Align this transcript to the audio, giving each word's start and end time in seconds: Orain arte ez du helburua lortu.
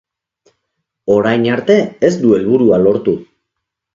Orain 1.15 1.43
arte 1.57 1.77
ez 2.11 2.11
du 2.23 2.33
helburua 2.37 2.79
lortu. 2.87 3.17